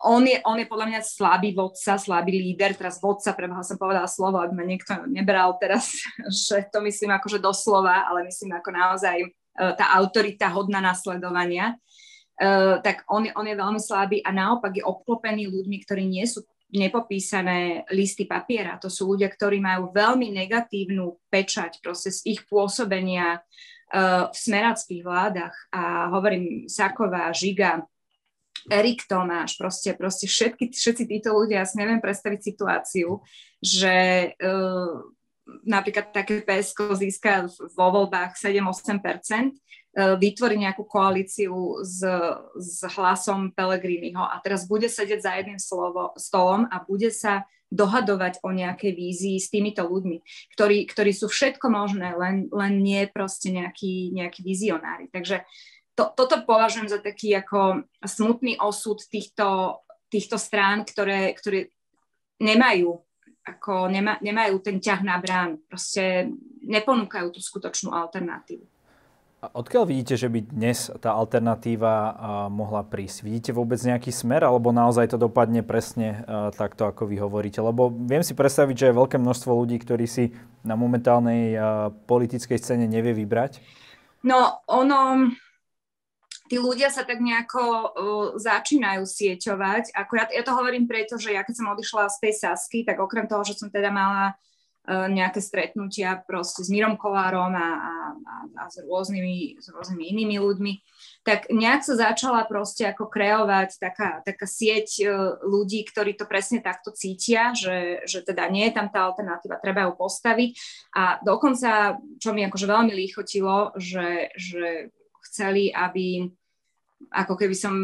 [0.00, 4.08] on je, on je podľa mňa slabý vodca, slabý líder, teraz vodca, pre som povedala
[4.08, 5.92] slovo, aby ma niekto nebral teraz,
[6.48, 12.80] že to myslím akože doslova, ale myslím ako naozaj uh, tá autorita hodná nasledovania, uh,
[12.80, 17.82] tak on on je veľmi slabý a naopak je obklopený ľuďmi, ktorí nie sú nepopísané
[17.90, 18.78] listy papiera.
[18.78, 25.02] To sú ľudia, ktorí majú veľmi negatívnu pečať proste z ich pôsobenia uh, v smerackých
[25.04, 25.54] vládach.
[25.74, 27.84] A hovorím Saková, Žiga,
[28.70, 33.18] Erik Tomáš, proste, proste všetky, všetci títo ľudia, ja si neviem predstaviť situáciu,
[33.58, 33.94] že
[34.38, 35.04] uh,
[35.66, 42.00] napríklad také PSK získa vo voľbách 7-8%, uh, vytvorí nejakú koalíciu s,
[42.54, 48.42] s hlasom Pelegriniho a teraz bude sedieť za jedným slovo, stolom a bude sa dohadovať
[48.42, 50.26] o nejakej vízii s týmito ľuďmi,
[50.58, 55.06] ktorí, ktorí sú všetko možné, len, len nie proste nejakí vizionári.
[55.14, 55.46] Takže
[55.94, 61.70] to, toto považujem za taký ako smutný osud týchto, týchto strán, ktoré, ktoré
[62.40, 63.00] nemajú
[63.40, 68.62] ako nema, nemajú ten ťah na brán, proste neponúkajú tú skutočnú alternatívu.
[69.40, 72.12] A odkiaľ vidíte, že by dnes tá alternatíva
[72.52, 73.24] mohla prísť?
[73.24, 76.28] Vidíte vôbec nejaký smer, alebo naozaj to dopadne presne
[76.60, 77.64] takto, ako vy hovoríte?
[77.64, 81.56] Lebo viem si predstaviť, že je veľké množstvo ľudí, ktorí si na momentálnej
[82.04, 83.64] politickej scéne nevie vybrať.
[84.28, 85.32] No, ono,
[86.50, 87.88] tí ľudia sa tak nejako uh,
[88.34, 89.94] začínajú sieťovať.
[89.94, 92.98] Ako ja, ja to hovorím preto, že ja keď som odišla z tej Sasky, tak
[92.98, 97.94] okrem toho, že som teda mala uh, nejaké stretnutia proste s Mirom Kolárom a, a,
[98.18, 100.72] a, a s, rôznymi, s rôznymi inými ľuďmi,
[101.22, 106.58] tak nejak sa začala proste ako kreovať taká, taká sieť uh, ľudí, ktorí to presne
[106.66, 110.50] takto cítia, že, že teda nie je tam tá alternatíva, treba ju postaviť.
[110.98, 114.90] A dokonca, čo mi akože veľmi líchotilo, že, že
[115.28, 116.28] chceli, aby
[117.10, 117.74] ako keby som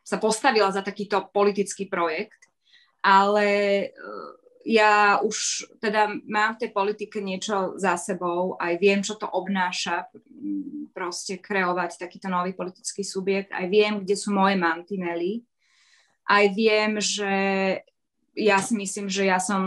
[0.00, 2.50] sa postavila za takýto politický projekt,
[3.04, 3.48] ale
[3.90, 4.30] eh,
[4.66, 10.12] ja už teda mám v tej politike niečo za sebou, aj viem, čo to obnáša
[10.12, 15.48] mm, proste kreovať takýto nový politický subjekt, aj viem, kde sú moje mantinely,
[16.28, 17.34] aj viem, že
[18.36, 19.64] ja si myslím, že ja som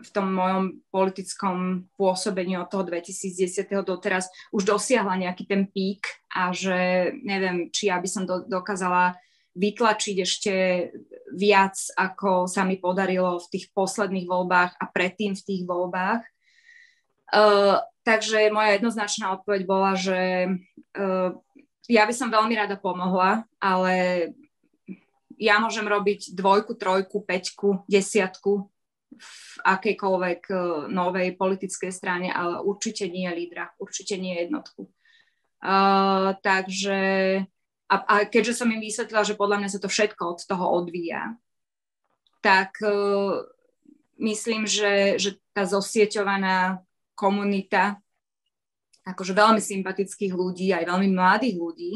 [0.00, 3.68] v tom mojom politickom pôsobení od toho 2010.
[3.84, 9.16] doteraz už dosiahla nejaký ten pík a že neviem, či ja by som do, dokázala
[9.54, 10.54] vytlačiť ešte
[11.34, 16.22] viac, ako sa mi podarilo v tých posledných voľbách a predtým v tých voľbách.
[17.30, 20.50] Uh, takže moja jednoznačná odpoveď bola, že
[20.98, 21.30] uh,
[21.90, 23.94] ja by som veľmi rada pomohla, ale
[25.40, 28.70] ja môžem robiť dvojku, trojku, peťku, desiatku
[29.20, 34.88] v akejkoľvek uh, novej politickej strane, ale určite nie lídra, určite nie jednotku.
[35.60, 37.00] Uh, takže
[37.90, 41.36] a, a keďže som im vysvetlila, že podľa mňa sa to všetko od toho odvíja,
[42.40, 43.44] tak uh,
[44.16, 46.80] myslím, že, že tá zosieťovaná
[47.12, 48.00] komunita
[49.04, 51.92] akože veľmi sympatických ľudí, aj veľmi mladých ľudí,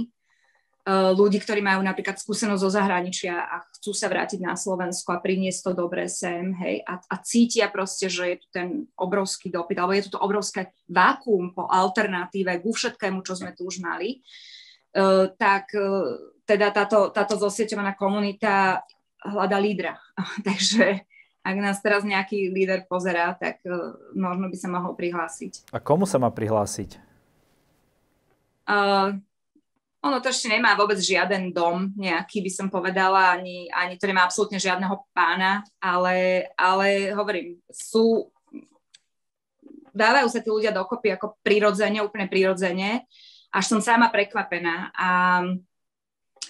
[0.85, 5.73] ľudí, ktorí majú napríklad skúsenosť zo zahraničia a chcú sa vrátiť na Slovensku a priniesť
[5.73, 8.69] to dobré sem, hej, a, a cítia proste, že je tu ten
[9.01, 13.65] obrovský dopyt, alebo je tu to obrovské vákuum po alternatíve ku všetkému, čo sme tu
[13.65, 14.21] už mali,
[15.01, 18.85] uh, tak uh, teda táto, táto zosieťovaná komunita
[19.25, 19.97] hľada lídra.
[20.49, 21.01] Takže
[21.45, 25.73] ak nás teraz nejaký líder pozerá, tak uh, možno by sa mohol prihlásiť.
[25.73, 27.01] A komu sa má prihlásiť?
[28.69, 29.17] Uh,
[30.05, 34.29] ono to ešte nemá vôbec žiaden dom nejaký, by som povedala, ani, ani to nemá
[34.29, 38.29] absolútne žiadneho pána, ale, ale hovorím, sú,
[39.97, 43.09] dávajú sa tí ľudia dokopy ako prirodzene, úplne prirodzene,
[43.49, 44.93] až som sama prekvapená.
[44.93, 45.41] A,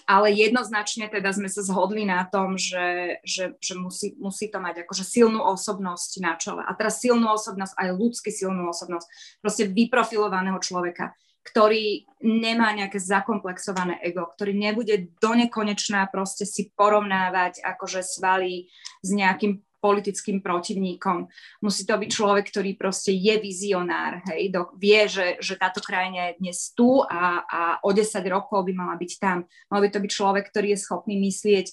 [0.03, 4.83] ale jednoznačne teda sme sa zhodli na tom, že, že, že musí, musí to mať
[4.83, 6.59] akože silnú osobnosť na čele.
[6.59, 9.07] A teraz silnú osobnosť, aj ľudský silnú osobnosť,
[9.39, 11.15] proste vyprofilovaného človeka
[11.45, 18.65] ktorý nemá nejaké zakomplexované ego, ktorý nebude do nekonečná proste si porovnávať akože svaly
[19.05, 21.29] s nejakým politickým protivníkom.
[21.61, 26.33] Musí to byť človek, ktorý proste je vizionár, hej, do, vie, že, že táto krajina
[26.33, 29.45] je dnes tu a, a o 10 rokov by mala byť tam.
[29.69, 31.69] Mal by to byť človek, ktorý je schopný myslieť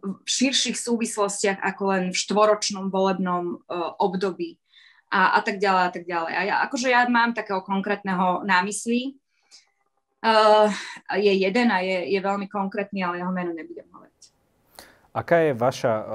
[0.00, 4.56] v širších súvislostiach ako len v štvoročnom volebnom uh, období
[5.14, 6.32] a, a tak ďalej a tak ďalej.
[6.34, 9.14] A ja, akože ja mám takého konkrétneho námysly.
[10.24, 10.72] Uh,
[11.14, 14.22] je jeden a je, je veľmi konkrétny, ale jeho meno nebudem hovoriť.
[15.14, 16.06] Aká je vaša uh,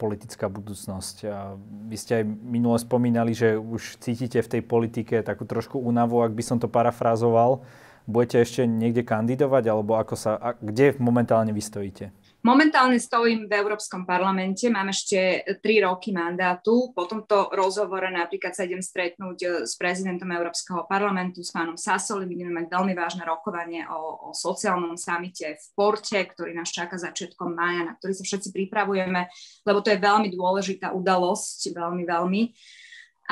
[0.00, 1.16] politická budúcnosť?
[1.22, 1.54] Uh,
[1.86, 6.34] vy ste aj minule spomínali, že už cítite v tej politike takú trošku únavu, ak
[6.34, 7.62] by som to parafrázoval.
[8.08, 12.08] budete ešte niekde kandidovať, alebo ako sa, a kde momentálne vy stojíte?
[12.38, 16.94] Momentálne stojím v Európskom parlamente, mám ešte tri roky mandátu.
[16.94, 22.30] Po tomto rozhovore napríklad sa idem stretnúť eh, s prezidentom Európskeho parlamentu, s pánom Sasoli.
[22.30, 27.58] Budeme mať veľmi vážne rokovanie o, o sociálnom samite v Porte, ktorý nás čaká začiatkom
[27.58, 29.26] mája, na ktorý sa všetci pripravujeme,
[29.66, 32.42] lebo to je veľmi dôležitá udalosť, veľmi, veľmi.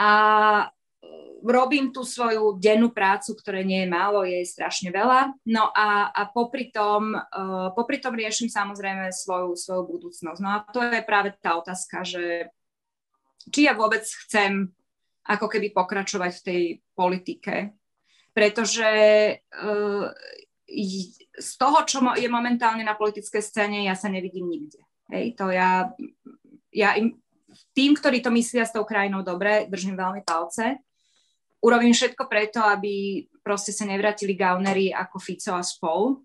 [0.03, 0.11] A
[1.47, 5.35] robím tú svoju dennú prácu, ktoré nie je málo, je strašne veľa.
[5.47, 10.41] No a, a popri, tom, uh, popri tom riešim samozrejme svoju, svoju budúcnosť.
[10.43, 12.51] No a to je práve tá otázka, že
[13.53, 14.75] či ja vôbec chcem
[15.27, 16.63] ako keby pokračovať v tej
[16.95, 17.55] politike.
[18.35, 18.91] Pretože
[19.39, 20.07] uh,
[21.37, 24.83] z toho, čo je momentálne na politickej scéne, ja sa nevidím nikde.
[25.15, 25.95] Hej, to ja,
[26.75, 27.15] ja im,
[27.71, 30.83] tým, ktorí to myslia s tou krajinou dobre, držím veľmi palce
[31.67, 36.23] urobím všetko preto, aby proste sa nevratili gaunery ako Fico a spol.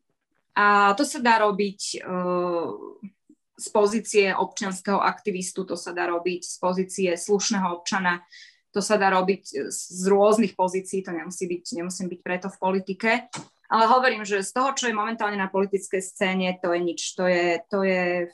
[0.53, 2.69] A to sa dá robiť uh,
[3.57, 8.21] z pozície občianského aktivistu, to sa dá robiť z pozície slušného občana,
[8.69, 13.11] to sa dá robiť z rôznych pozícií, to nemusí byť, nemusím byť preto v politike.
[13.71, 17.01] Ale hovorím, že z toho, čo je momentálne na politickej scéne, to je nič.
[17.15, 18.27] To je, to je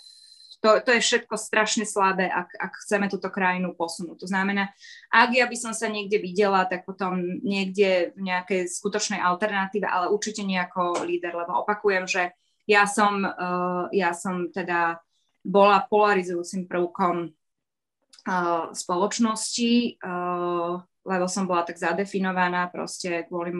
[0.57, 4.25] to, to je všetko strašne slabé, ak, ak chceme túto krajinu posunúť.
[4.25, 4.73] To znamená,
[5.13, 10.09] ak ja by som sa niekde videla, tak potom niekde v nejakej skutočnej alternatíve, ale
[10.09, 12.33] určite nie ako líder, lebo opakujem, že
[12.65, 14.99] ja som, uh, ja som teda
[15.45, 23.55] bola polarizujúcim prvkom uh, spoločnosti, uh, lebo som bola tak zadefinovaná proste kvôli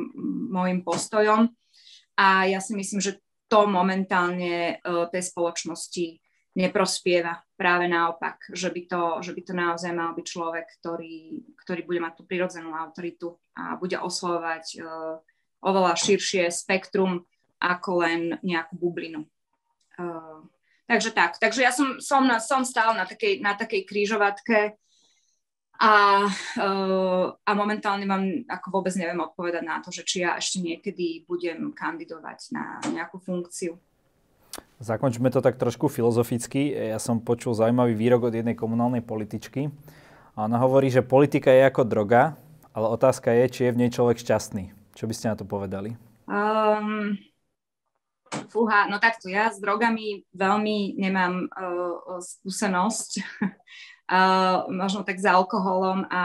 [0.52, 1.48] môjim postojom.
[2.18, 6.27] A ja si myslím, že to momentálne uh, tej spoločnosti
[6.58, 7.38] neprospieva.
[7.54, 12.02] Práve naopak, že by to, že by to naozaj mal byť človek, ktorý, ktorý bude
[12.02, 15.22] mať tú prirodzenú autoritu a bude oslovovať uh,
[15.62, 17.22] oveľa širšie spektrum
[17.62, 19.30] ako len nejakú bublinu.
[20.02, 20.42] Uh,
[20.90, 21.38] takže tak.
[21.38, 24.74] Takže ja som, som, som stále na takej, na takej krížovatke
[25.78, 26.26] a,
[26.58, 31.22] uh, a momentálne vám ako vôbec neviem odpovedať na to, že či ja ešte niekedy
[31.30, 33.78] budem kandidovať na nejakú funkciu.
[34.78, 36.70] Zakončíme to tak trošku filozoficky.
[36.94, 39.74] Ja som počul zaujímavý výrok od jednej komunálnej političky.
[40.38, 42.38] A ona hovorí, že politika je ako droga,
[42.78, 44.70] ale otázka je, či je v nej človek šťastný.
[44.94, 45.98] Čo by ste na to povedali?
[46.30, 47.18] Um,
[48.54, 53.12] fúha, no takto, ja s drogami veľmi nemám uh, skúsenosť.
[54.14, 56.24] uh, možno tak s alkoholom a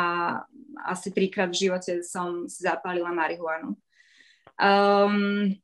[0.85, 3.81] asi trikrát v živote som si zapálila marihuanu.
[4.61, 5.57] Um,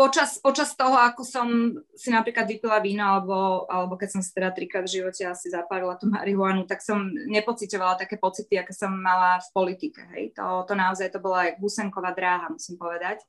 [0.00, 4.48] počas, počas toho, ako som si napríklad vypila víno, alebo, alebo keď som si teda
[4.48, 9.36] trikrát v živote asi zapálila tú marihuanu, tak som nepocitovala také pocity, aké som mala
[9.44, 10.00] v politike.
[10.16, 10.40] Hej.
[10.40, 13.20] To, to naozaj to bola aj husenková dráha, musím povedať.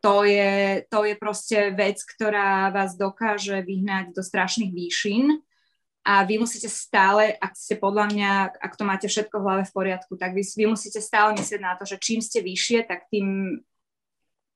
[0.00, 5.44] To je, to je proste vec, ktorá vás dokáže vyhnať do strašných výšin
[6.08, 9.74] a vy musíte stále, ak ste podľa mňa, ak to máte všetko v hlave v
[9.76, 13.60] poriadku, tak vy, vy musíte stále myslieť na to, že čím ste vyššie, tak tým,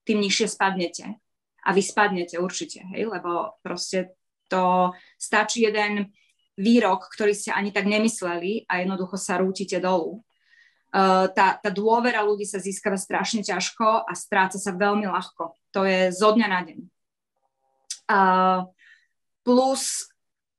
[0.09, 1.21] tým nižšie spadnete
[1.65, 4.13] a vy spadnete určite, hej, lebo proste
[4.53, 6.13] to stačí jeden
[6.55, 10.23] výrok, ktorý ste ani tak nemysleli a jednoducho sa rútite dolu.
[10.95, 15.59] Uh, tá, tá dôvera ľudí sa získava strašne ťažko a stráca sa veľmi ľahko.
[15.75, 16.79] To je zo dňa na deň.
[18.07, 18.61] Uh,
[19.43, 20.07] plus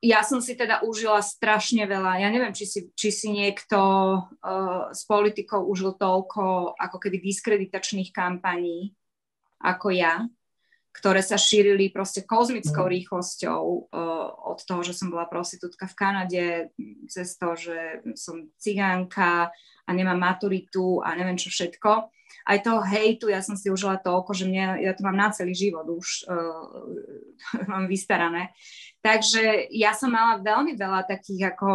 [0.04, 2.20] ja som si teda užila strašne veľa.
[2.20, 8.12] Ja neviem, či si, či si niekto uh, s politikou užil toľko ako keby diskreditačných
[8.12, 8.92] kampaní
[9.64, 10.28] ako ja
[10.96, 12.94] ktoré sa šírili proste kozmickou mm.
[12.96, 16.46] rýchlosťou uh, od toho, že som bola prostitútka v Kanade,
[17.12, 19.52] cez to, že som cigánka
[19.86, 22.08] a nemám maturitu a neviem čo všetko.
[22.46, 25.52] Aj toho hejtu ja som si užila toľko, že mne, ja to mám na celý
[25.52, 26.64] život už, uh,
[27.72, 28.56] mám vystarané.
[29.04, 31.70] Takže ja som mala veľmi veľa takých ako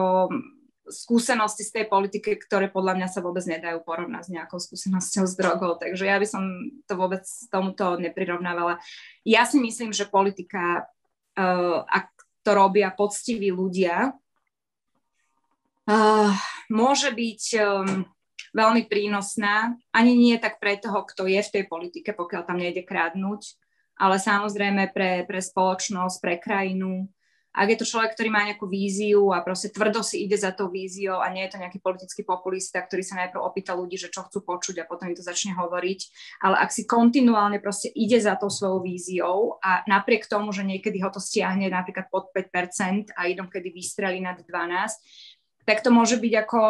[0.90, 5.34] skúsenosti z tej politiky, ktoré podľa mňa sa vôbec nedajú porovnať s nejakou skúsenosťou s
[5.38, 5.78] drogou.
[5.78, 6.42] Takže ja by som
[6.84, 8.82] to vôbec tomuto neprirovnávala.
[9.24, 10.90] Ja si myslím, že politika,
[11.38, 12.10] uh, ak
[12.42, 14.12] to robia poctiví ľudia,
[15.88, 16.30] uh,
[16.68, 18.04] môže byť um,
[18.54, 19.78] veľmi prínosná.
[19.94, 23.56] Ani nie tak pre toho, kto je v tej politike, pokiaľ tam nejde krádnuť,
[24.00, 27.06] ale samozrejme pre, pre spoločnosť, pre krajinu,
[27.50, 30.70] ak je to človek, ktorý má nejakú víziu a proste tvrdo si ide za tou
[30.70, 34.22] víziou a nie je to nejaký politický populista, ktorý sa najprv opýta ľudí, že čo
[34.30, 36.00] chcú počuť a potom im to začne hovoriť,
[36.46, 41.02] ale ak si kontinuálne proste ide za tou svojou víziou a napriek tomu, že niekedy
[41.02, 44.46] ho to stiahne napríklad pod 5% a idom kedy vystrelí nad 12,
[45.66, 46.60] tak to môže byť ako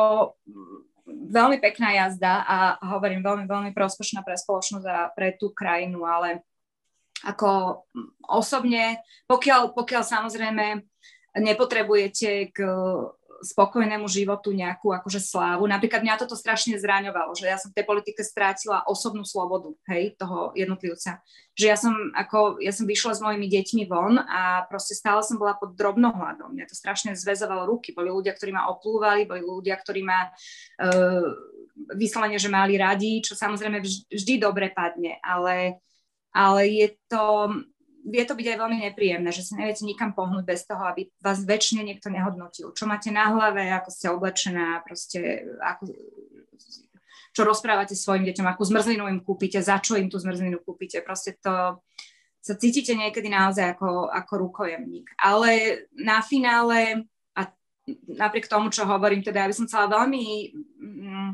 [1.10, 2.56] veľmi pekná jazda a
[2.96, 6.44] hovorím veľmi, veľmi prospešná pre spoločnosť a pre tú krajinu, ale
[7.26, 7.82] ako
[8.24, 10.84] osobne, pokiaľ, pokiaľ samozrejme
[11.36, 12.58] nepotrebujete k
[13.40, 15.64] spokojnému životu nejakú akože slávu.
[15.64, 20.12] Napríklad mňa toto strašne zraňovalo, že ja som v tej politike strátila osobnú slobodu, hej,
[20.20, 21.24] toho jednotlivca.
[21.56, 25.40] Že ja som, ako, ja som vyšla s mojimi deťmi von a proste stále som
[25.40, 26.52] bola pod drobnohľadom.
[26.52, 27.96] Mňa to strašne zväzovalo ruky.
[27.96, 31.24] Boli ľudia, ktorí ma oplúvali, boli ľudia, ktorí ma uh,
[31.96, 33.80] vyslovene, že mali radi, čo samozrejme
[34.12, 35.80] vždy dobre padne, ale,
[36.30, 37.50] ale je to,
[38.06, 41.42] vie to byť aj veľmi nepríjemné, že sa neviete nikam pohnúť bez toho, aby vás
[41.42, 42.72] väčšine niekto nehodnotil.
[42.72, 45.90] Čo máte na hlave, ako ste oblečená, proste ako,
[47.30, 51.02] čo rozprávate svojim deťom, akú zmrzlinu im kúpite, za čo im tú zmrzlinu kúpite.
[51.02, 51.78] Proste to
[52.40, 55.12] sa cítite niekedy naozaj ako, ako rukojemník.
[55.20, 57.04] Ale na finále,
[57.36, 57.52] a
[58.08, 60.24] napriek tomu, čo hovorím, teda ja by som chcela veľmi
[60.80, 61.30] mm,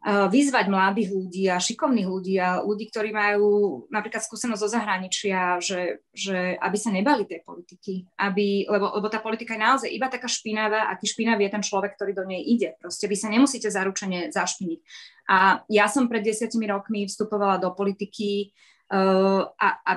[0.00, 6.00] vyzvať mladých ľudí a šikovných ľudí a ľudí, ktorí majú napríklad skúsenosť zo zahraničia, že,
[6.16, 10.24] že aby sa nebali tej politiky, aby, lebo, lebo tá politika je naozaj iba taká
[10.24, 12.80] špinavá, aký špinavý je ten človek, ktorý do nej ide.
[12.80, 14.80] Proste vy sa nemusíte zaručene zašpiniť.
[15.28, 18.56] A ja som pred desiatimi rokmi vstupovala do politiky
[18.88, 19.92] uh, a, a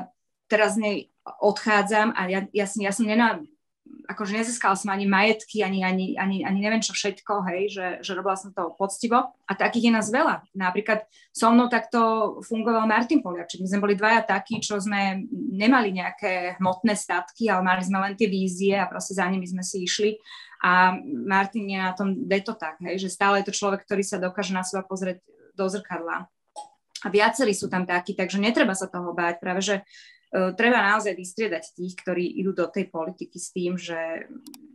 [0.51, 3.39] teraz nej odchádzam a ja, ja, ja som nená,
[4.07, 8.11] akože nezískala som ani majetky, ani, ani, ani, ani neviem čo všetko, hej, že, že
[8.15, 10.43] robila som to poctivo a takých je nás veľa.
[10.55, 11.99] Napríklad so mnou takto
[12.43, 13.63] fungoval Martin Poliaček.
[13.63, 18.13] My sme boli dvaja takí, čo sme nemali nejaké hmotné statky, ale mali sme len
[18.19, 20.19] tie vízie a proste za nimi sme si išli.
[20.63, 24.15] A Martin je na tom deto tak, hej, že stále je to človek, ktorý sa
[24.15, 25.19] dokáže na seba pozrieť
[25.55, 26.27] do zrkadla.
[27.03, 29.43] A viacerí sú tam takí, takže netreba sa toho báť.
[29.43, 29.75] Práve, že
[30.33, 34.25] treba naozaj vystriedať tých, ktorí idú do tej politiky s tým, že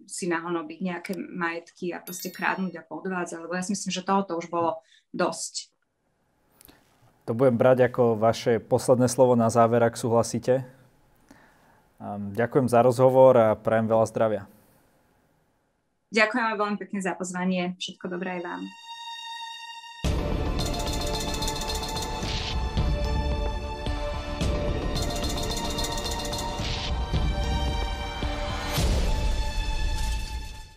[0.07, 4.39] si nahonobiť nejaké majetky a proste krádnuť a podvádzať, lebo ja si myslím, že tohoto
[4.39, 4.81] už bolo
[5.13, 5.69] dosť.
[7.29, 10.65] To budem brať ako vaše posledné slovo na záver, ak súhlasíte.
[12.39, 14.43] Ďakujem za rozhovor a prajem veľa zdravia.
[16.09, 17.77] Ďakujem veľmi pekne za pozvanie.
[17.77, 18.63] Všetko dobré aj vám.